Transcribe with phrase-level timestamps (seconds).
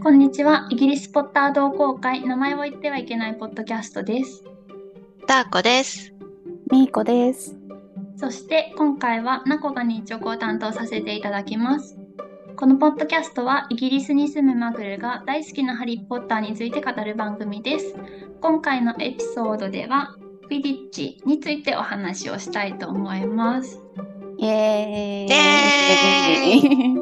[0.00, 0.68] こんにちは。
[0.70, 4.44] イギリスポッター同好会、名前を言ってはいけないポッドキャストです。
[5.26, 6.14] ターコです。
[6.70, 7.56] みーこです。
[8.16, 11.98] そして今回はナコが日直を担当させていただきます。
[12.54, 17.96] このポッドキャストはイギリスに住むマグルが大好きなハリー・ポッターについて語る番組です。
[18.40, 23.82] 今回のエピソードでは、フィディッチについてお話をしたいと思います。
[24.38, 26.94] イエーイ。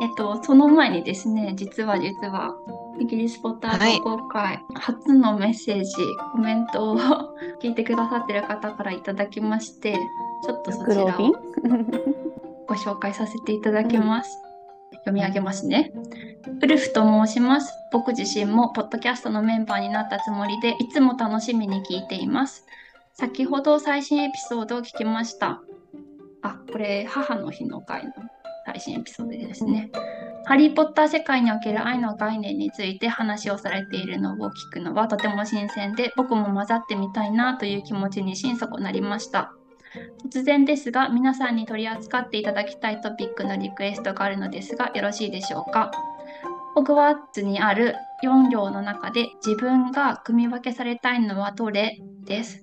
[0.00, 2.54] えっと、その前にですね、実は実は、
[2.98, 5.94] イギリスポッター同好会、初のメッセージ、
[6.32, 6.98] コメントを
[7.62, 9.98] 聞いてくださってる方からいただきまして、
[10.44, 11.08] ちょっとそちらを
[12.66, 14.42] ご紹介させていただきます。
[15.06, 15.92] 読み上げますね。
[16.60, 17.72] ウルフと申します。
[17.92, 22.66] 僕自身もポッドキャストのメンバーになったつもりで、いつも楽しみに聞いています。
[23.14, 25.62] 先ほど最新エピソードを聞きました。
[26.42, 28.12] あ、これ、母の日の回の
[28.66, 29.90] 最新エピソードですね。
[30.44, 39.52] ハリー・ポッター世界における愛の概念について話をされているのを聞くのはとても新鮮で、僕も混ざってみたいなという気持ちに心底なりました。
[40.28, 45.92] 突然ですが、皆さんに取り扱っていただきたいトピックのリクエストがあるのですが、よろしいでしょうか？
[46.74, 51.98] ホグワーツにある4行の中で自分が組み分けされたいのはどれ？
[52.26, 52.62] です。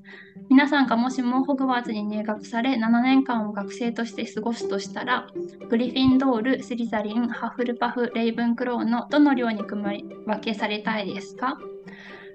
[0.49, 5.27] 皆さんがもしもホグワーツに入学され7年間を学生として過ごすとしたら、
[5.69, 11.57] グリフィンドール、スリザリン、ハッフルパフ、レイブンクローのどの寮に組み分けされたいですか？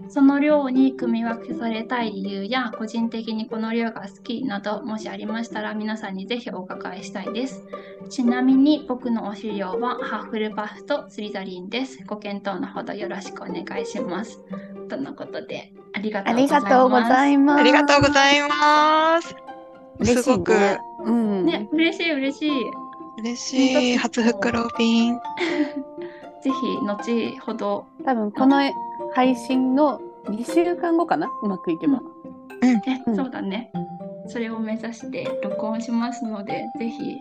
[0.08, 7.66] その寮に組み分けされたい理由や個人的にこの寮が好きなどもしありましたら皆さんにぜひお伺いしたいです。
[8.08, 11.98] ちなみに僕の推し寮はハッフルパフとスリザリンです。
[12.06, 14.40] ご検討のほどよろしくお願いします。
[14.88, 16.62] とのことでありがとあうございます。
[16.62, 17.60] りがとうございます。
[17.60, 19.36] ありがとうございます。
[20.00, 20.52] 嬉しいねすごく
[21.04, 21.44] うん。
[21.46, 22.50] ね、嬉しい嬉しい。
[23.20, 23.96] 嬉しい。
[23.96, 25.18] 初袋瓶。
[26.42, 26.52] ぜひ
[26.86, 28.58] 後ほど多分この
[29.14, 31.28] 配信の2週間後かな？
[31.42, 32.00] うまくいけば。
[32.62, 32.72] え、
[33.06, 33.72] うんそうだね。
[34.26, 37.16] それを目指して録音しますので、ぜひ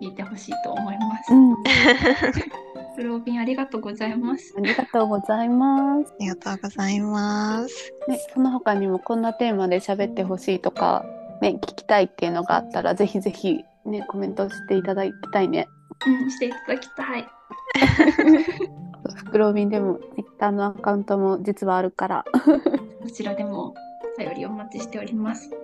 [0.00, 1.32] 聞いてほしいと思います。
[1.34, 1.54] うん。
[2.96, 4.54] プロビンありがとうございます。
[4.56, 6.12] ありがとうございます。
[6.12, 7.92] ありがとうございます。
[8.08, 11.04] ね、その他にもこんなテーマで喋ってほしいとか、
[11.40, 15.66] ね、聞きたいっていうのがあったら、ぜひぜひ、ね、コメントしていただきたいね。
[16.06, 17.28] うん、していただきたい。
[19.16, 22.24] 袋瓶でも Twitter のアカウントも実はあるから。
[23.02, 23.74] こちらでも
[24.16, 25.50] お便りお待ちしております。
[25.50, 25.60] はい、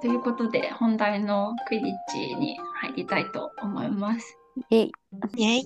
[0.00, 4.38] ということで、本題のクイディッチに入りたいと思います。
[4.70, 4.92] イェイ。
[5.36, 5.64] イェイ。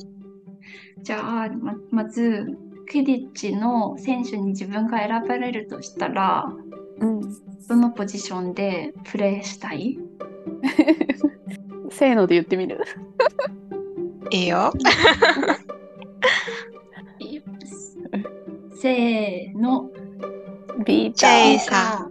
[1.02, 2.56] じゃあ、ままず、
[2.92, 6.44] ディッチの選手に自分が選ばれるとしたら、
[6.98, 7.20] うん。
[7.68, 9.98] どのポジションでプレーしたい？
[11.90, 12.80] せーので言ってみる？
[14.30, 14.72] いいよ。
[18.74, 19.90] せーの。
[20.84, 21.68] ビーチェイター。
[21.68, 22.10] サ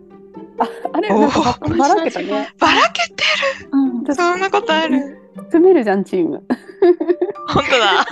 [0.93, 2.49] あれなんかばばらけたね。
[2.59, 3.23] ばらけて
[3.71, 4.15] うん、る。
[4.15, 5.17] そんなことある？
[5.35, 6.43] 詰めるじゃん、チーム。
[7.47, 8.05] 本当だ。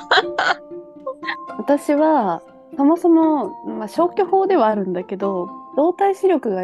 [1.58, 2.42] 私は、
[2.76, 6.62] そもそも、まあ、消去法ではあるんだけど、動体視力が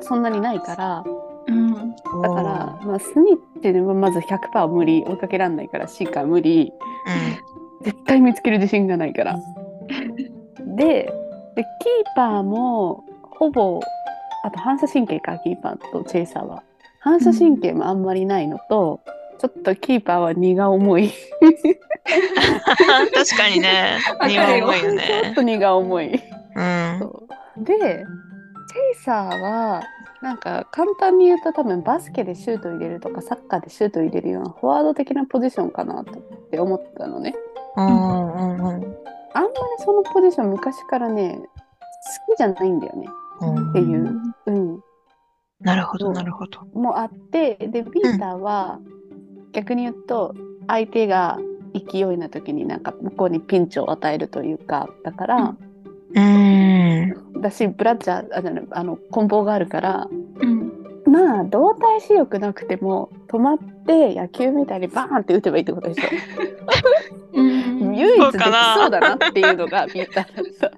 [0.00, 1.04] そんなにないから、
[1.46, 6.72] うん、だから、まあ、スニッチでもまず100%無理、追いかけらんないから、シーカー無理、
[7.82, 9.38] 絶対見つける自信がないから。
[10.76, 11.12] で、で
[11.56, 11.64] キー
[12.14, 13.80] パーも、ほぼ、
[14.44, 16.62] あと反射神経か、キーパーとチェイサーは。
[17.00, 19.00] 反射神経もあんまりないのと、
[19.40, 21.10] ちょっとキーパーは荷が重い。
[21.40, 23.98] 確かにね。
[24.26, 25.32] 荷は重いよちょっね。
[25.34, 26.06] と荷が重い。
[26.56, 27.64] うん。
[27.64, 28.00] で、チェ
[28.92, 29.82] イサーは、
[30.20, 37.34] なんか簡単に言うと多分バスケでシュート入れるとかサッカーでシュート入れるようなフォワード的なポジションかなとって思ったのね。
[37.78, 37.90] うんう
[38.40, 38.62] んうん。
[38.62, 38.84] あんまり
[39.78, 41.40] そのポジション昔からね、
[42.28, 43.08] 好きじゃないんだよね。
[43.40, 44.80] うんっていううん。
[45.60, 46.66] なるほど、なるほど。
[46.74, 48.78] もあって、で、ピーターは
[49.52, 50.34] 逆に言うと
[50.66, 51.38] 相手が
[51.74, 55.56] 勢いな時になんか向こうにピンチを与えるというか、だから、
[56.12, 57.40] うん。
[57.40, 60.08] だし、ブラッチャー、あの、棍棒があるから、
[60.40, 60.72] うん、
[61.06, 66.08] まあ動体視力なくても止まって野球みたいにバーンって打てばいいってことでしょ。
[67.34, 70.72] うん、唯一できそうだなっていうのがピーターだった。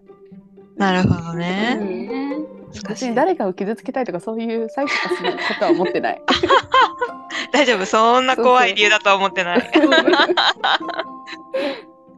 [0.76, 1.76] なるほどね。
[1.76, 2.38] ね
[2.74, 3.14] 難しい。
[3.14, 6.22] 誰かを傷つけたいとかそういうサイコパスなことは思ってない。
[7.52, 9.70] 大丈夫、そんな怖い理由だとは思ってない。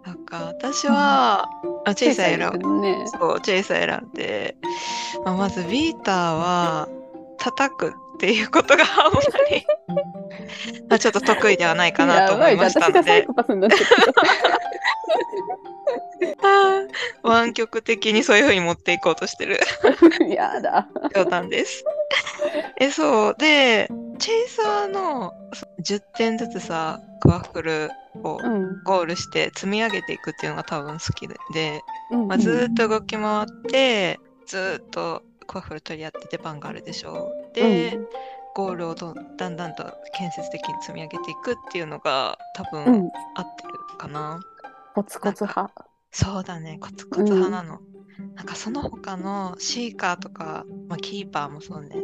[0.05, 0.45] なん か。
[0.47, 1.49] 私は、
[1.85, 2.81] あチェイサー選ぶ。
[2.81, 3.05] ね。
[3.07, 4.57] そう、チェイサー選んで、
[5.25, 6.89] まあ、まずビーターは
[7.39, 9.21] 叩くっていうことが あんま
[9.51, 9.67] り
[10.89, 13.27] まあちょっと得意ではないかなと思いましたので
[17.23, 19.59] 湾曲的にそういう風に持っていこうとしてる
[20.29, 20.89] やだ。
[21.15, 21.85] 冗談です。
[22.79, 23.35] え、そう。
[23.39, 23.89] で、
[24.19, 25.33] チェイサーの
[25.83, 27.91] 10点ずつさ、クワッフル
[28.23, 28.83] をうん。
[28.85, 37.55] ゴールして積み上げていくっていうのが多分好きで、でうんまあ、ずーっと動き回って、ずーっとクワッフル取り合って出番があるでしょう。
[37.55, 37.99] で、
[38.55, 39.85] ゴールをどだんだんと
[40.17, 43.11] 建設的に積み上げていくっていうのが多分うん。
[43.35, 44.41] 合ってるかな。
[44.95, 45.73] コツコツ派。
[46.13, 47.81] そうだね、コツコツ派なの。
[48.37, 51.97] なんかその他のシーカーとか、まあ、キーパーもそうね、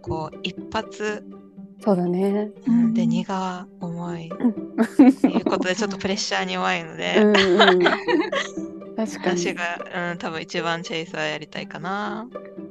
[0.00, 1.24] こう一発、
[1.84, 2.50] そうだね。
[2.66, 4.50] うん、で荷が重いうん。
[5.10, 7.82] っていうことでちょっとプレッシャーに弱いので、うんうん。
[8.96, 9.38] 確かに。
[9.38, 12.28] 私が、うん、多分一番チェイサーやりたいかな。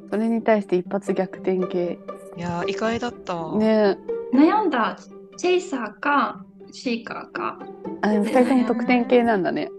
[0.09, 1.99] それに対して一発逆転系。
[2.37, 3.57] いやー、意外だったわ。
[3.59, 3.97] ね
[4.33, 4.97] 悩んだ
[5.37, 7.59] チェイサーかシーカーか。
[8.01, 9.69] あ、でも二人とも得点系なんだね。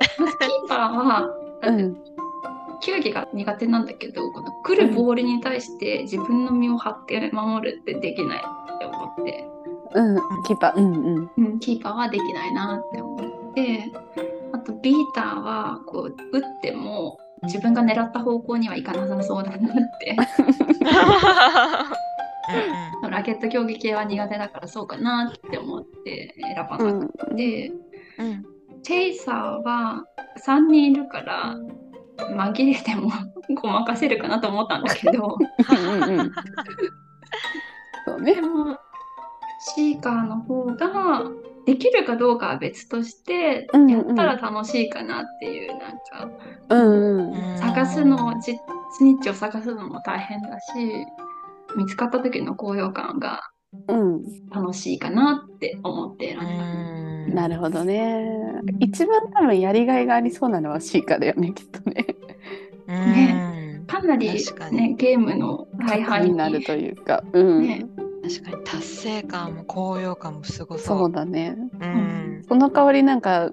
[0.00, 1.30] キーパーは、
[1.62, 1.96] うん。
[2.80, 9.48] 球技が苦手なんだけど、この来るボールに対して自分の身を張って守るってできないって思って、
[9.94, 10.16] うん。
[10.46, 10.74] キーパー。
[10.76, 11.30] うんうん。
[11.36, 13.90] うん、キーパーはできないなって思って、
[14.52, 19.60] あとビーターはこう打っても自分が狙った方向にはいかなさそうだなっ
[19.98, 20.16] て。
[23.02, 27.36] うんラケット競技系は苦手だからそうかなって思って選ばうなくん。
[27.36, 27.72] て、
[28.18, 28.46] うんうん
[28.82, 30.04] チェイサーは
[30.46, 31.56] 3人いるから
[32.18, 33.10] 紛れても
[33.62, 35.38] ごまかせるかなと思ったんだけど
[38.22, 38.40] で。
[38.42, 38.76] も
[39.76, 41.22] シーカーの方が
[41.64, 46.28] できるかどうかは別としてやったら楽しいかなっていうなんか
[46.68, 47.58] うんうん。
[47.58, 48.58] 探すのじ
[48.98, 50.66] スニッチを探すのも大変だし
[51.76, 53.40] 見つかった時の高揚感が
[53.88, 54.22] うん。
[54.50, 56.46] 楽しいかなって思って選んだ。
[56.48, 58.60] うんなるほどね。
[58.80, 62.06] 一番多分やりがいがありそうなのはシーカーだよね、 きっとね。
[62.86, 64.28] ねかなり、
[64.72, 67.22] ね、ゲームの大半になるというか。
[67.32, 67.62] うん。
[67.62, 67.86] ね
[68.22, 71.12] 確かに達成感も高揚感もすごそそうう。
[71.12, 71.56] だね。
[71.80, 72.42] うん。
[72.48, 73.50] その代わりなんか、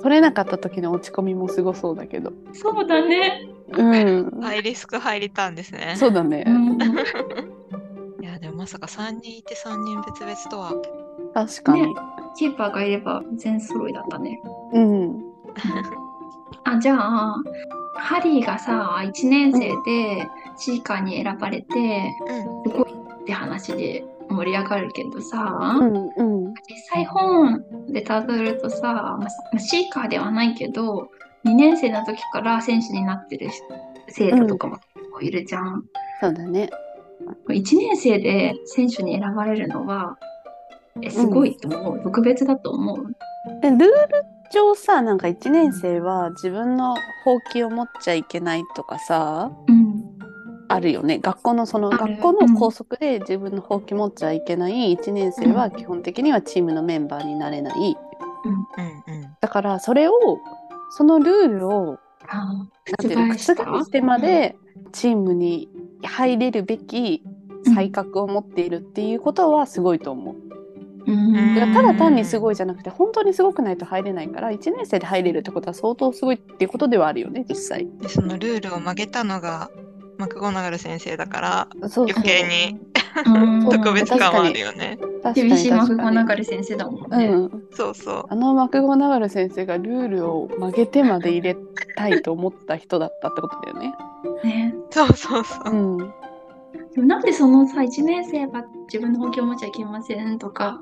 [0.00, 2.32] 取れなかった時の落ち込みもすごそうだけど。
[2.52, 3.48] そうだね。
[3.72, 4.40] うん。
[4.40, 5.94] ハイリスク入りたんですね。
[5.96, 6.50] そうだねう。
[6.50, 6.78] ん、
[8.62, 10.72] まさか3人いて3人別々とは。
[11.34, 11.82] 確かに。
[11.82, 11.94] ね
[12.36, 14.40] キーパーがいれば全揃いだったね。
[14.72, 15.24] うん。
[16.62, 17.36] あじゃあ
[17.96, 22.14] ハリーがさ1年生でシーカーに選ばれて
[22.64, 22.72] うん。
[22.72, 26.54] すごいって話で盛り上がるけどさ、うんうん。
[26.68, 31.10] 実際本でたどるとさ、まあシーカーではないけど
[31.44, 33.50] 2年生の時から選手になってる
[34.06, 35.84] 生徒とかも結構いるじゃん。
[36.20, 36.70] そうだね。
[37.48, 40.18] 1年生で選手に選ばれるのは
[41.00, 43.16] えすごいと思う、特別だと思う。
[43.62, 43.88] でルール
[44.52, 50.04] 上さ、なんか1年生は自分のほうきを持っちゃいけないとかさ、うん、
[50.68, 51.18] あるよね。
[51.18, 57.96] 学校のその学校の校則で自分のほうき持っちゃいけない1年生は基本的にはチームのメンバーになれない。
[58.44, 59.14] うん。
[59.14, 59.36] うん。
[59.40, 60.12] だからそれを
[60.90, 61.98] そのルールを
[63.00, 64.56] 覆してまで
[64.92, 65.70] チームに
[66.02, 67.22] 入れるべき
[67.74, 70.34] 才覚を持っているっていうことはすごいと思う。
[70.34, 77.88] うんうんだからただ単にすごいじゃなくて本当にすごくないと入れないから1年生で入れるってことは相当すごいっていうことではあるよね実際。
[78.00, 79.70] で、そのルールを曲げたのが
[80.18, 82.78] マクゴナガル先生だから、そうそう余計に
[83.26, 84.98] うん特別感はあるよね。
[85.22, 87.26] 確かに厳しいマグ確かにゴナガル先生だもんね。
[87.26, 88.24] うん、そうそう。
[88.28, 91.56] あのマクゴナガル先生がルールを曲げてまで入れ
[91.96, 93.94] たいと思った人だったってことだよね。
[94.44, 94.61] ね
[94.92, 95.74] そうそうそうう。
[95.74, 96.04] ん、で
[96.98, 100.80] もなんでそのさ1年生は自分のほうきを持っちゃいけませんとか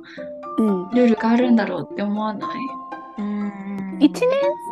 [0.59, 2.51] うん、ルールがあるんだろうって思わない？
[3.19, 4.21] うん1年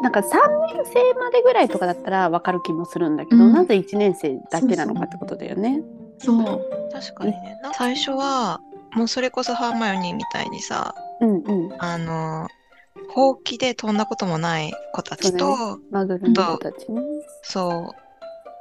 [0.02, 5.82] なんか3年生までぐらいとかだったら分かる気もするんだけど、うんなぜ1年生だけなのかってことだよね。
[6.18, 6.90] そう。
[6.92, 7.56] 確かにね。
[7.74, 8.60] 最初は、
[8.94, 11.74] もうそれこそハーマヨニーみたいにさ、うんうん。
[11.78, 12.48] あの、
[13.10, 17.02] ほうきで飛んだこともない子たちと、マグルの子たちね。
[17.42, 18.07] そう。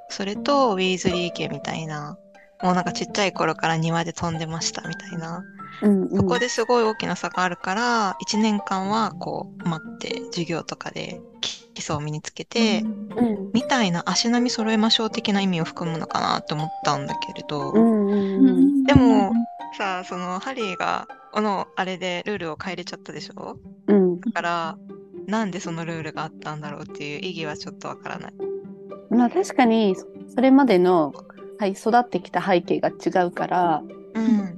[0.09, 2.17] それと、ウィーズリー家みたいな、
[2.61, 5.43] もうなんかちっちゃい頃から庭で飛んでましたみたいな。
[5.83, 12.81] うんうん、そこですごい大きな差があるから、1年間はこう、待って、授業とかで基礎を身につけて、
[13.15, 18.83] うんみたいな足並み揃えましょう的な意味を含むのかなと思ったんだけれど、うんうんうん。
[18.83, 19.31] でも
[19.77, 23.57] さあ、そのハリーが、このあれでルールを変えれちゃったでしょ？
[23.87, 24.19] うん。
[24.19, 24.77] だから、
[25.27, 28.33] なんでそのルールがあったんだろうっていう意義はちょっとわからない。
[29.09, 29.95] まあ確かに
[30.33, 31.13] それまでの、
[31.59, 33.83] はい、育ってきた背景が違うから
[34.13, 34.57] うん。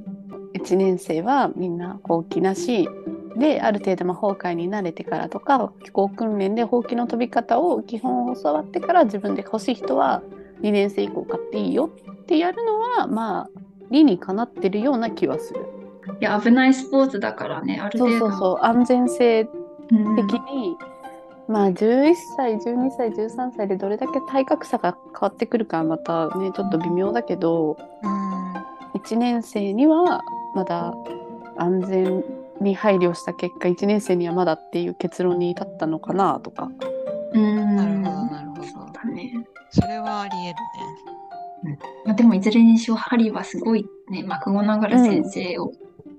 [0.53, 2.89] 1年生はみんなほうきなし
[3.37, 10.23] である程度魔法界に慣れてからとか飛行訓練でほうきの飛び方を基本教わってから自分で欲しい人は
[10.61, 11.91] 2年生以降買っていいよ
[12.21, 13.49] ってやるのはまあ
[13.91, 15.65] 理にかなってるような気はする。
[16.19, 19.47] いや危ないスポーツだからねあるそう程度そうそう安全性
[19.91, 20.75] うん的に、
[21.49, 28.39] まあ11歳12歳13歳でどれだけ体格差が変わってくるかはまたねちょっと微妙だけどうん
[28.93, 30.21] 1年生には
[30.53, 30.93] まだ
[31.57, 32.23] 安全
[32.61, 36.69] に配慮した結果1年生にはまだっていう結論に至ったのかなとか。
[37.33, 38.93] うんなるほどなるほそうど。
[38.93, 39.33] だね
[39.71, 40.53] それはありえ
[41.63, 41.79] るね。
[42.05, 45.71] まあ、でもいずれにしろハリーはすごいねマクゴナガル先生を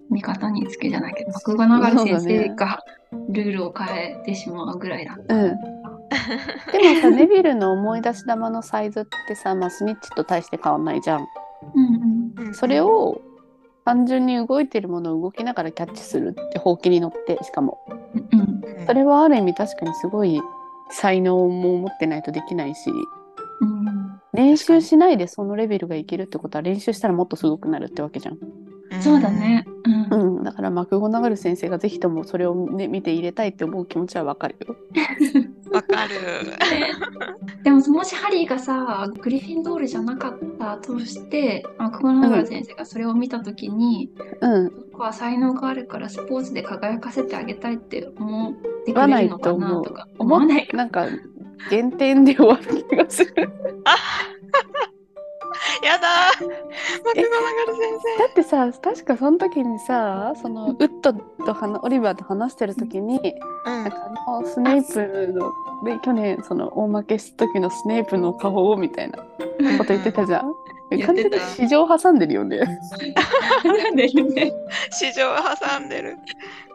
[0.08, 2.82] 味方につけじゃないけど、マクゴナガル先生が
[3.12, 5.14] ルールを変えてしまうぐらいだ。
[5.14, 5.34] った。
[5.34, 5.42] うん、
[6.72, 11.26] でもさネビルの思い出し玉のサイズってさ、まあ、スニッチと大して変わんないじゃん。
[11.74, 12.54] うんうん。
[12.54, 13.20] それ、を
[13.84, 17.78] 単純に動いてるものを動きながらキャッチするってほうきに乗ってしかも。
[17.88, 18.40] うんうん。
[18.78, 18.86] うん。
[18.86, 20.40] それはある意味確かにすごい
[20.90, 22.90] 才能も持ってないとできないし。
[23.60, 23.90] うん
[24.32, 28.38] 練習しないでそのレベルがいけるってことは練習したらもっとすごくなるってわけじゃん。
[29.00, 29.64] そうだね。
[30.10, 34.76] ううんん、だからマクゴナガル先生がぜひともそれを、ね、見て入れたいって思う気持ちはわかるよ。
[35.34, 35.74] うん。
[35.74, 36.14] わかる。
[37.62, 48.54] でももしハリーがさグリフィンドールじゃなかったとしてマクゴナガル先生がそれを見た時に、うん、ここは才能があるからスポーツで輝かせてあげたいって思っ
[48.84, 50.08] てく思わないれるのかと思うなとか。
[50.18, 50.76] 思わないか。
[50.76, 51.06] なんか
[51.70, 53.34] 減点で終わる気がする。
[55.84, 56.48] やだー。
[57.04, 63.34] マクゴナガル先だってさ確かその時にさそのウッドと話オリバーと話してる時に、生。
[63.66, 63.90] うんなん。
[63.90, 65.52] かあのスネイプの
[65.84, 69.18] で去年その大負けした時のスネイプの顔をみたいな
[69.78, 70.52] こと言ってたじゃん。
[70.90, 72.58] 言完全ってたに市場挟んでるよね。
[73.94, 74.52] でるね。
[74.90, 76.16] 市場挟んでる。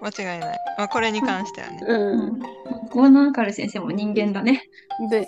[0.01, 0.58] 間違いない。
[0.77, 1.80] まあ、これに関してはね。
[1.86, 2.32] う
[2.72, 4.63] マクゴナガル先生も人間だね。
[5.04, 5.27] ん、で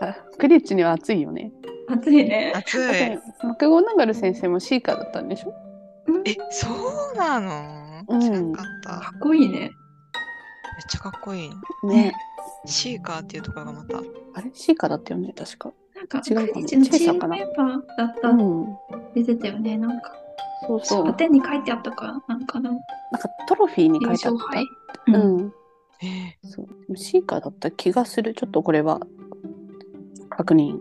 [0.00, 1.50] あクリッチには熱いよね。
[1.88, 2.52] 熱いね。
[2.54, 3.46] 熱だってい。
[3.46, 5.54] マクゴナガル先生もシーカーだったんでしょ？
[6.24, 6.68] え、そ
[7.12, 8.04] うなの？
[8.08, 8.90] うん知らんかった。
[9.00, 9.58] かっこいいね。
[9.58, 9.70] めっ
[10.88, 11.50] ちゃかっこいい。
[11.86, 12.12] ね。
[12.66, 13.98] シーカーっていうところがまた。
[13.98, 14.50] あれ？
[14.54, 15.72] シーカーだったよね確か。
[15.94, 18.66] なんか、違うかもクリッチーかなームメンバーだったうん。
[19.14, 19.76] 出てたよね。
[19.76, 20.12] なんか、
[20.66, 21.04] そうそう。
[21.04, 22.78] なんか手に書いてあったかなんかの
[23.48, 24.34] トロフィーに優書いてあっ。
[25.06, 25.12] た。
[25.12, 25.52] ううん
[26.44, 28.32] そうシーカーだった気がする。
[28.34, 29.00] ちょっとこれは
[30.30, 30.78] 確認。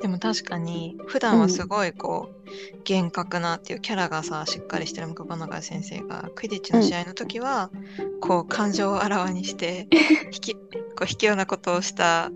[0.00, 2.48] でも確かに普段はすごいこう、
[2.84, 7.70] 厳格なっていうキャラがさしっかりしてる向こう永井先生がクイディッチの試合の時は、
[8.20, 9.88] こう感情をあらわにして
[10.32, 10.60] 引きこ
[11.02, 12.30] う卑怯なことをした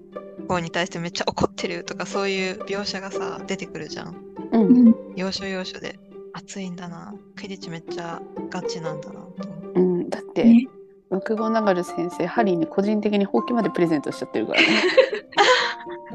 [0.48, 4.16] 方に対してめっちゃ怒ってるとかそういう描写がさ出てくるじゃん
[4.52, 4.58] う。
[4.58, 4.94] うんん。
[5.16, 5.98] 要所要所で
[6.32, 10.68] 熱いんだなクイディッチめっちゃガチなんだなと思ううん、だって、ね
[11.10, 14.66] マクゴナガル先生、ハリーに個人的にほうきまでプレゼントしちゃってるからね。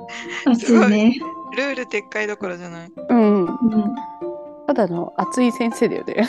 [0.46, 1.20] 熱いね。
[1.58, 3.46] ルール撤回どころじゃないうん。
[3.46, 3.96] うん。
[4.68, 6.28] ただの熱い先生だよね。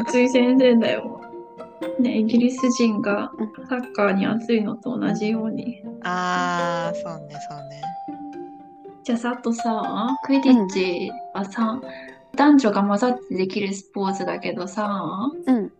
[0.00, 1.20] 熱い先生だよ。
[2.00, 3.30] ね、イギリス人が
[3.68, 5.82] サッカーに熱いのと同じように。
[6.02, 7.80] あーそうねそうね
[9.04, 11.80] じゃあさ、あとさ、クイディッチはさ、
[12.36, 15.56] 男女が混ざってできるスポーツだけどさ、うん。
[15.56, 15.70] うん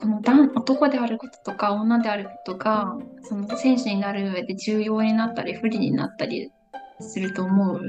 [0.00, 6.50] この男男であることとか女であることが、その選手になる上で重要になったり不利になったり
[7.00, 7.80] すると思う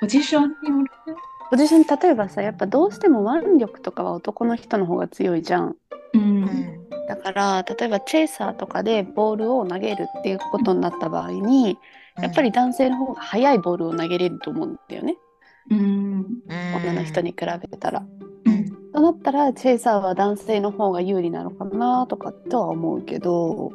[0.00, 1.16] ポジションによる
[1.50, 5.76] ポジション、例えばさ、やっぱどうしても腕力とかは男の人の方が強いじゃん。
[6.14, 6.18] う。
[6.18, 11.78] うんんだから、例えばチェイサーとかでボールを投げるっていうことになった場合に、
[12.20, 15.16] やっぱり男性の方が速いボールを投げれると思うんだよね。
[15.70, 16.26] うん。
[16.48, 17.36] 女の人に比
[17.70, 18.04] べたら。
[18.44, 18.92] うん。
[18.92, 23.72] となったら、チェイサーは男性の方が有利なのかなとかとは思うけど、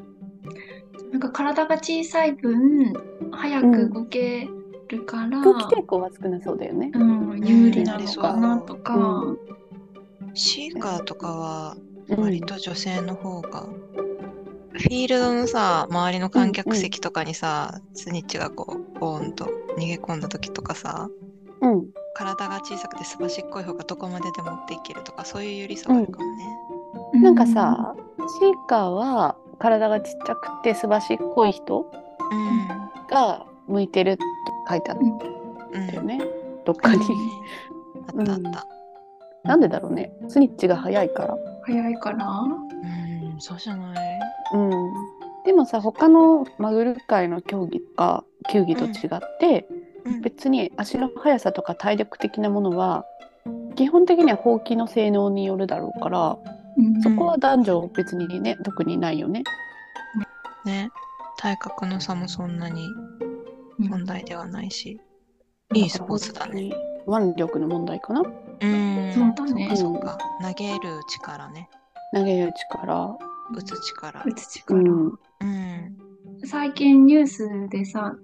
[1.11, 2.93] なんか体が小さい分、
[3.31, 4.47] 早く動け
[4.89, 6.91] るから、空気抵抗は少なそうだよね。
[6.93, 9.37] うん、有利なのかなとか、うん
[10.33, 11.75] シーカーとかは
[12.07, 13.67] うん割と女性の方が、
[14.73, 21.09] フィールドのさ周りの観客席とかにさ、スニッチがこうボーンと逃げ込んだ時とかさ
[21.61, 21.87] うん。
[22.13, 27.21] 体が小さくてすばしっこい方がどこまででも持っていけるとかそういう有利さはあるかもね。
[27.21, 27.95] なんかさ、
[28.39, 31.85] シーカーは体がちっちゃくてすばしっこい人
[33.09, 34.23] が向いてるって
[34.67, 35.05] 書いてあっう
[35.79, 35.87] ん。
[35.87, 36.19] たよね。
[36.65, 37.01] どっかに。
[38.17, 38.67] あったあった。
[39.43, 40.11] なんでだろうね。
[40.27, 41.37] スニッチが速いから。
[41.63, 44.19] 早いから、うん、そうじゃない？
[44.53, 44.71] うん。
[45.45, 53.05] でもさ、他のマグル界の競技とか球技と違って、うん別に足の速さとか体力的なものは
[53.75, 56.37] 基本的にはほうきの性能によるだろうから、
[56.77, 59.43] うんそこは男女別にね、特にないよね。
[60.65, 60.89] ね。
[61.37, 62.87] 体格の差もそんなに
[63.79, 64.99] うん問題ではないし。
[65.73, 66.71] いいスポーツだね。
[67.07, 68.21] 腕力の問題かな。
[68.21, 69.33] うーん。
[69.35, 70.17] そうだねそっかそっか。
[70.41, 71.69] 投げる力ね。
[72.13, 73.17] 投げる力。
[73.55, 74.23] 打つ力。
[74.25, 75.19] 打つう力、ん。
[75.41, 75.97] うん。
[76.43, 78.15] 最近ニュースでさ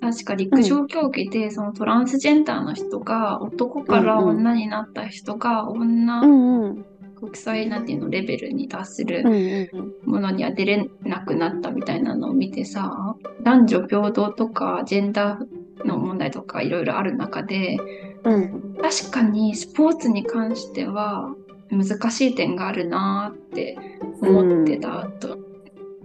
[0.00, 6.86] 確か陸上競技でそのトランスジェンダーの人が男からうんうん女になった人が女、うんうん。
[7.20, 17.78] 国際なんていうのレベルに達するうんうんものには出れなくなったみたいなのを見てさ男女平等とかジェンダーの問題とかいろいろある中で
[18.24, 18.34] うん。
[18.34, 18.74] うん。
[18.80, 21.34] 確かにスポーツに関しては
[21.70, 23.76] 難しい点があるなーって
[24.22, 25.38] 思ってたと、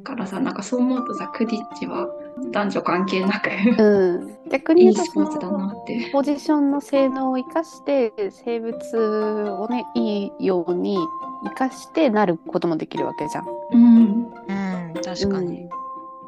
[0.03, 2.07] からさなんかそう思うとさクディッチは
[2.51, 4.49] 男女関係なくうん。
[4.49, 6.09] 逆にい言うスポーツだなって。
[6.11, 8.77] ポジションの性能を生かして生物
[9.59, 10.97] をねいいように
[11.43, 13.45] 生かしてなることもできるわけじゃん。
[13.71, 14.93] うんうん。
[15.03, 15.69] 確かに。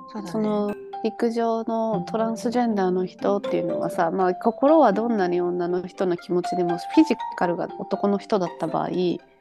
[0.07, 0.31] そうだね。
[0.31, 8.89] その陸上のトランスジェンダーの人っていうのはさ、まあ、心はどんなに女の人の気持ちでもフィジカルが男の人だった場合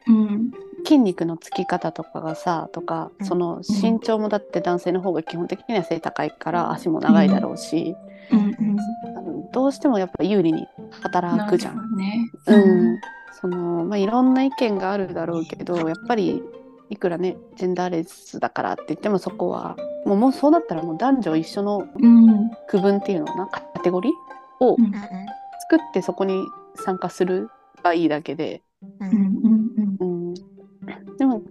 [0.06, 0.50] うん。
[0.84, 3.26] 筋肉のつき方とかがさとかうん。
[3.26, 7.96] その身長もだって男性の方が基本的には背高いから足も長いだろうし、
[8.30, 8.56] うん。
[9.16, 11.76] あのどうしてもやっぱ有利に働くじゃん。
[11.76, 11.96] ん。
[11.96, 12.30] ね。
[12.46, 12.56] う
[12.94, 13.00] ん、
[13.40, 16.42] そのまあいろんな意見があるだろうけどやっぱり
[16.90, 22.50] いくらねジェンダーレスだからって言ってもそこはもうもうそうなったらもう男女一緒のうん。
[22.68, 24.84] 区分っていうのかなカテゴリーをうん。
[24.84, 24.92] うん
[25.70, 26.44] 作ってそこに
[26.74, 27.48] 参加する
[27.82, 28.62] がいいだけで、
[29.00, 29.08] うん。
[29.08, 29.23] ううんんうんうん、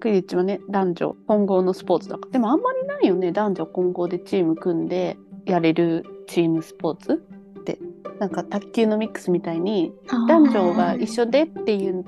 [0.03, 7.23] でもクリッチはね男女混合のスポーツだからでもあんまりないよね男女混合でチーム組んでやれるチームスポーツ
[7.59, 7.79] って
[8.19, 10.27] なんか卓球のミックスみたいにうん。
[10.27, 12.03] 男女が一緒でっていう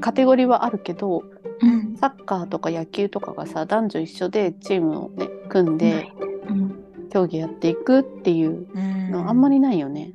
[0.00, 1.24] カテゴリーはあるけど
[1.62, 6.12] うんサッカーとか野球とかがさ男女一緒でチームをね組んで
[6.48, 10.12] うん競技やっていくっていううんのあんまりないよね。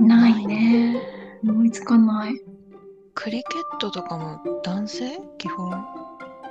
[0.00, 1.00] ないね。
[1.44, 2.40] 思いつかない。
[3.14, 5.20] クリケットとかも男性？
[5.38, 5.97] 基本。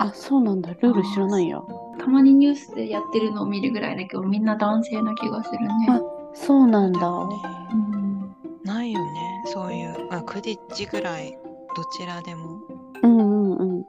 [0.08, 1.62] あそうなんだルール知らないや。
[2.00, 5.68] たまにニュースでやってるのを見るぐらいだけど、みんな男性な気がするね。
[5.90, 6.02] あ
[6.34, 7.08] そうなんだ。
[7.08, 7.28] う
[7.76, 9.44] んないよね。
[9.46, 11.38] そういう、まあ、クディッチぐらい
[11.76, 12.60] どちらでも
[13.04, 13.86] うんうんうん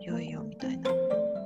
[0.00, 0.90] 良いよみたいな。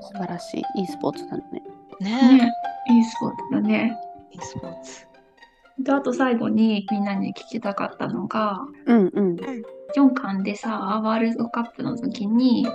[0.02, 1.62] 素晴らしいいいスポーツだね。
[2.00, 2.52] ねね、
[2.90, 3.98] いいスポーツだね。
[4.32, 5.06] え、いいスポーツ。
[5.78, 9.36] であと最後にみんなに聞きたかったのが、うんうん
[9.96, 12.66] 4巻でさ、ワールドカップの時に、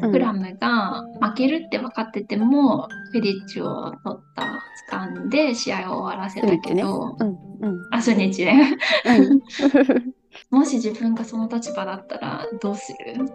[0.00, 0.04] うん。
[0.06, 4.46] うんプラムが負けるって分かってても、フェリッチを取った、
[4.96, 7.28] 掴んで試合を終わらせたけど、うん
[7.60, 7.80] うん。
[7.92, 8.76] あ、初日ね。
[9.06, 9.12] う
[10.56, 13.14] んもし自分がその立場だったらどうする？
[13.18, 13.26] うん。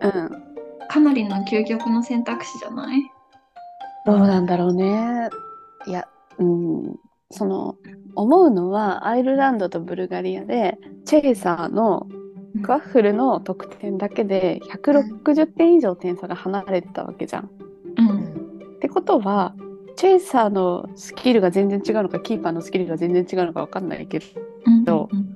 [0.88, 3.00] かなりの究極の選択肢じゃない？
[4.06, 5.30] どうなんだろうね。
[5.86, 6.08] いや、
[6.40, 6.96] うん、
[7.30, 7.76] その
[8.16, 12.08] 思うのはアイルランドとブルガリアでチェイサーの
[12.64, 17.44] クワッフルの得点だけで160点以上点差が離れてたわけじゃん。
[17.44, 17.50] う。
[17.98, 18.24] うんん
[18.76, 19.56] ってことは
[19.96, 24.26] チェイサーのスキルが全然違うのかキーパーのスキルが全然違うのか分かんないけど
[24.66, 25.34] うんどうんうん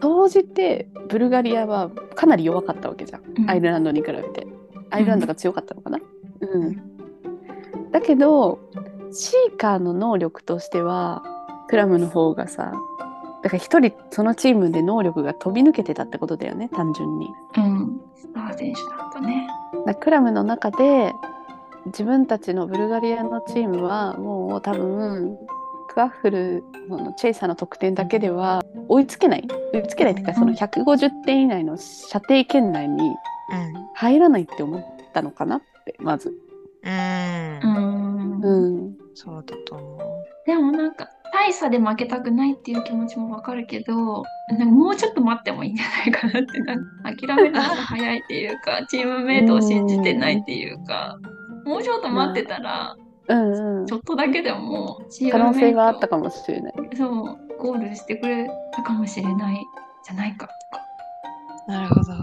[0.00, 3.22] 総じてブルガリアはかなり弱かったわけじゃん。
[3.38, 4.46] うんアイルランドに比べて。
[4.92, 5.98] アイルランドが強かったのかな、
[6.40, 8.60] うん、だけど
[9.10, 11.22] シーカーの能力としては
[11.68, 12.74] クラムの方がさ
[13.42, 17.28] だから一人そのチームで能力が飛び抜けてたってことだよね単純に。
[17.56, 18.00] うん。
[18.16, 19.48] スター選手だったね。
[19.86, 21.12] だクラムの中で
[21.86, 25.36] 自分たちのブルガリアのチームはもう多分
[25.88, 33.14] クワッフルのチェイサーの得点だけでは追いつけない追いつけないっていうかその150点以内の射程圏内にうん
[33.94, 36.32] 入らないって思ったのかなってまず。
[36.84, 38.40] うんうん。
[38.42, 39.98] うんそうだと思う。
[40.46, 51.18] でもなんか、大差で負けたくないっていう気持ちもわかるけど、なんかもうちょっと待ってもいいんじゃないかなって、なんか諦めるのが早いっていうか、チームメイトを信じてないっていうか、
[51.64, 52.96] もうちょっと待ってたら、
[53.28, 56.74] うんうんちょっとだけでもチ可能ームメイト性はあったかもしれない。
[56.96, 59.64] そう、ゴールしてくれたかもしれない
[60.04, 61.72] じゃないかとか。
[61.72, 62.12] なるほど。
[62.14, 62.22] ね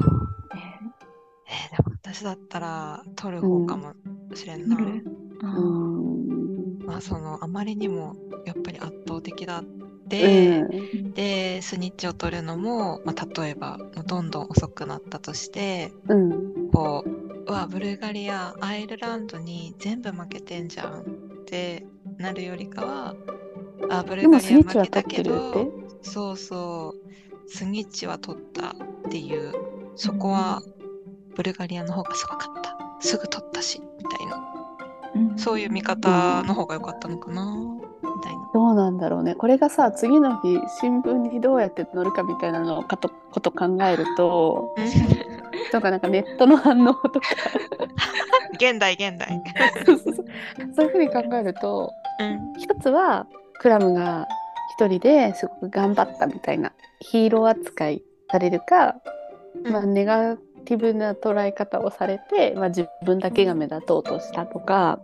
[1.48, 3.94] えーでも私だったら取る方かも
[4.36, 4.76] しれんな。
[4.76, 5.06] 取る
[5.44, 6.49] あうーん
[6.90, 11.14] まあそのあまりにもやっぱり圧倒的だっうて、ん。
[11.14, 16.72] でスニッチを取るのも、まあ、例えばどんどん遅くなったとしてうん。
[16.72, 17.10] こう
[17.48, 21.04] うわブルガリアアイルランドに全部負けてんじゃんっ
[21.46, 21.86] て
[22.18, 23.16] なるよりかは
[23.90, 25.68] あブルガリア負けたけどて。
[26.02, 27.50] そうそう。
[27.52, 28.76] スニッチは取ったっ
[29.12, 29.54] ていう。
[29.96, 30.62] そこは
[31.36, 32.78] ブルガリアの方がすごかった。
[33.00, 34.54] すぐ取ったしみたいな。
[34.54, 34.59] うん
[35.38, 37.56] そういう見方の方が良かったのかな。
[38.02, 38.50] みたいな。
[38.54, 39.36] どうなんだろうね。
[39.36, 44.76] これがさ次の日新聞にどうやって載るかみたいなのかとこと考えると
[45.72, 47.28] とかなんかネットの反応とか。
[48.54, 49.42] 現代現代。
[50.76, 52.54] そういうふうに考えるとうん。
[52.60, 53.28] 一つは
[53.60, 54.28] クラムが
[54.78, 58.96] 一人ですごく頑張ったみたいなヒーロー扱いされるか、
[59.64, 60.38] まあ、ネガ
[60.70, 65.00] ティブな捉え方をされて、まあ、自分だけが目立とうとしたとか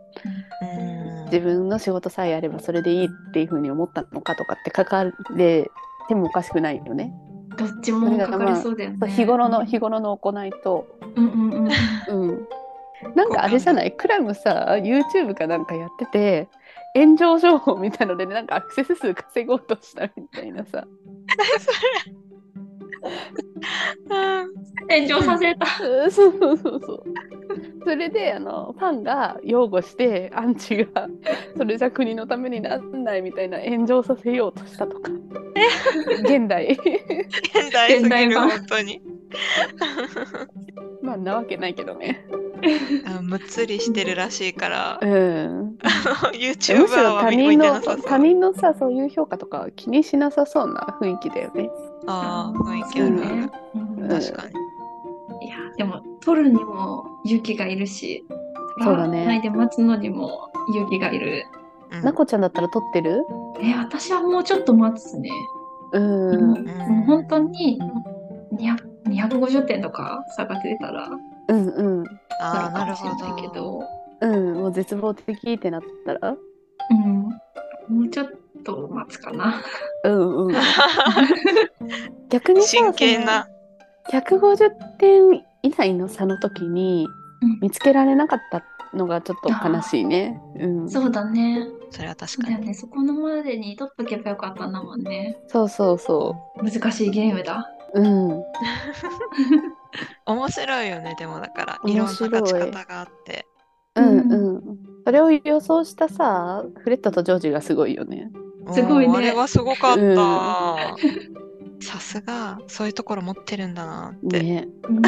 [0.61, 1.25] うん。
[1.25, 5.69] 自分の仕事さえあればそれでいいっていうふうに思ったのかとかって書かれ
[6.07, 7.11] てもおかしくないよね。
[7.57, 9.07] どっちもかかりそうだよね。
[9.09, 11.51] 日頃の日頃の行いと、うんうん
[12.09, 12.27] うん。
[12.29, 12.47] うん、
[13.15, 13.91] なんかあれじゃない？
[13.91, 16.47] クラムさ YouTube かなんかやってて
[16.93, 20.85] 炎上情報みたいので、ね、なんかアクセス数稼ごうとしたみたいなさ
[24.89, 25.65] 炎上させた。
[25.83, 27.03] うんそうそうそうそう。
[27.83, 31.07] それであのファンが擁護してアンチが
[31.55, 35.11] それじゃ国のためになんないみたいな炎上させようとしたとか。
[36.21, 36.73] 現代。
[36.77, 39.01] 現代すぎる本当に。
[41.01, 42.25] まあなわけないけどね
[43.05, 45.77] あむっつりしてるらしいからう、んむ
[46.33, 48.01] YouTuber は見向い人のてなさそう。
[48.07, 51.69] 他人のさそういう評価とか気にしなさそうな雰囲気だよね
[52.07, 53.11] ああ、雰囲気ある。
[53.11, 53.49] ね。
[53.75, 55.47] うんうん確かに。
[55.47, 58.25] いや、でも、取るにも勇気がいるし、
[58.83, 61.45] そうだねないで待つのにも勇気がいる。
[61.91, 63.23] うんなこちゃんだったら撮ってる？
[63.61, 65.29] え、私はもうちょっと待つね。
[65.93, 67.79] うんもうもう本当に
[68.53, 71.09] 200 250点とか差が出たら
[71.47, 72.05] うんうん
[72.41, 73.53] ああ、ななるるほかもしれないけど。
[73.53, 73.83] ど、
[74.21, 76.29] うんもう絶望的ってなったら？
[76.31, 77.05] うん、
[77.97, 78.31] もうちょっ
[78.63, 79.61] と待つかな。
[80.03, 80.55] うんうん
[82.29, 83.47] 逆にさ真剣な。
[84.09, 87.07] その150点以内の差の時に
[87.41, 90.39] うん見つけられなかったのがちょっと悲しいね。
[90.59, 91.67] うん、そうだね。
[91.91, 92.65] それは確かに。
[92.67, 92.73] ね。
[92.73, 95.37] そこのまでに取っとけばよかったんだもんね。
[95.47, 97.69] そうそうそ難しいゲームだ。
[97.93, 98.01] う。
[98.01, 98.43] うん。
[100.25, 101.79] 面白いよね、でもだから。
[101.85, 103.45] いろんな勝ち方があって。
[103.95, 104.63] うんうんうん。
[105.05, 108.31] それを予想したさ、フレットとジョージがすごいよね。
[108.71, 110.95] すごいねあれはすごかっうんた。
[111.79, 114.41] さすが、そういうところ持ってるんだなって。
[114.41, 114.67] ね。
[114.89, 115.01] うん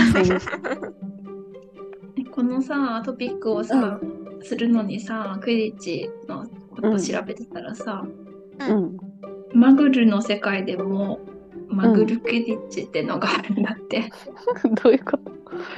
[2.32, 4.00] このさ、トピックをさ、
[4.44, 8.06] するのにさ、クイディッチのこと調べてたらさ、
[8.60, 8.98] うん。
[9.54, 11.20] マグルの世界でも
[11.70, 14.10] マグルクイディッチってのがあるんだって。
[14.84, 15.32] どういうこと？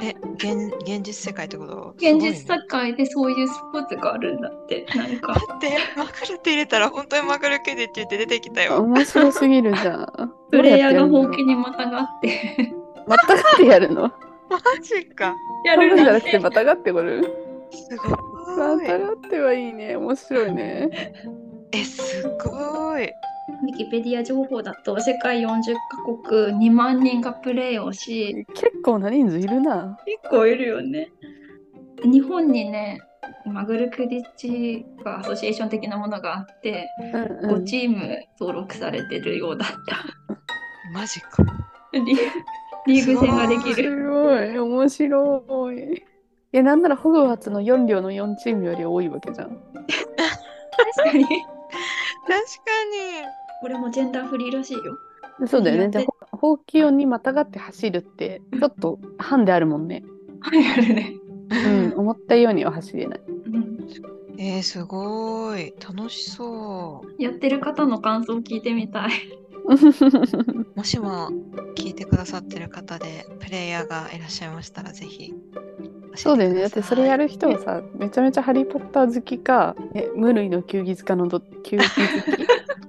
[0.03, 1.93] え、現現実世界ってこと？
[1.97, 4.85] 現実世界でそういうスポーツがあるんだって。
[4.95, 5.33] なんか。
[5.33, 8.77] だって、マグルって入れたら本当にマグルケディッチって出てきたよ。
[8.83, 10.33] 面白すぎるじゃん。
[10.51, 12.73] プレイヤーが本気にまたがって
[13.07, 14.01] またがってやるの？
[14.49, 15.35] マジか。
[15.63, 16.39] やそうじゃなくるんだってて。
[16.39, 17.23] またがってこる？
[17.71, 18.09] すごい。
[18.57, 19.95] またがってはいいね。
[19.95, 20.89] 面白いね。
[21.71, 23.11] え、すごい。
[23.63, 29.97] ウィキペディア情報だと世界40カ国2万人がプレイをし、結構な人数いるな。
[30.05, 31.11] 結構いるよね。
[32.03, 33.01] 日本にね、
[33.45, 40.05] マグルクディッチがアソシエーション的なものがあって、うんうん5チーム登録されてるようだった。
[40.91, 41.43] マジか。
[41.93, 42.01] リ
[42.87, 44.09] リーグ戦ができする。
[44.09, 45.93] ごい、面白い。
[45.93, 49.49] いや、なんならホグワーツの4両の4チームより多いわけじゃん。
[50.95, 51.25] 確かに。
[52.27, 52.71] 確か
[53.61, 54.97] これもジェンダーフリーらしいよ。
[55.47, 55.89] そうだよね。
[55.89, 60.03] で、ほほうき音にまたがって走るって、ちょっとハンであるもんね。
[60.41, 61.13] はい、あるね。
[61.51, 63.21] うん、思ったようには走れない。
[63.27, 64.01] うんに。
[64.37, 65.73] えー、すごい。
[65.79, 69.09] 楽しそやってる方の感想を聞いてみたい。
[69.65, 69.75] う。
[70.75, 71.29] もしも
[71.75, 75.33] 聞いてくださってる方でプレイヤーがいらっしゃいましたらぜひ。
[76.21, 76.61] そうだよね。
[76.61, 80.09] だってそれやる人はさ、めちゃめちゃハリー・ポッター好きか、え？
[80.15, 81.99] 無類の球技好きのど球技好き？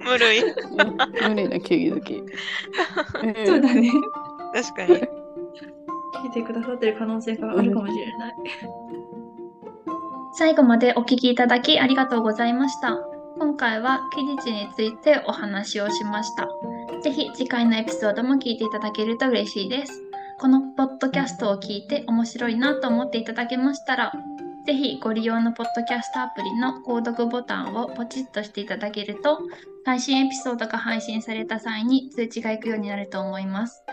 [0.05, 0.41] 無類。
[0.43, 0.47] う
[1.29, 2.15] ん無類の球技好き。
[2.19, 3.91] うんそうだね。
[4.55, 4.95] 確かに。
[6.23, 8.35] 聞いてくださってる可能性があるかもしれない。
[10.35, 12.99] 最後までお聞きいただきありがとうございました。
[13.39, 16.49] 今回はキディチについてお話をしました。
[17.03, 20.03] ぜひ次回のエピソードも聞いていただけると嬉しいです。
[20.41, 24.13] このポッドキャストを聞いて面白いなと思っていただけましたら、
[24.65, 29.41] ぜひご利用のポッドキャストアプリの購読ボタンをポチッとしていただけると、
[29.85, 33.85] 最新エピソードが配信された際に通知が行くようになると思います。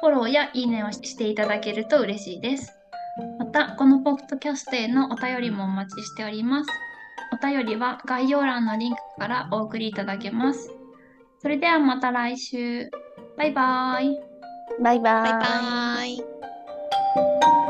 [0.00, 2.72] フォローやいいねをしていただけると嬉しいです。
[3.38, 6.70] また、このポッドキャストへのお便りもお待ちしております。
[7.32, 10.72] お便りは概要欄のリンクからお送りいただけます。
[11.38, 12.90] それではまた来週。
[13.36, 14.33] バイバーイ。
[14.80, 15.22] バイバイ。
[15.22, 17.63] バイバ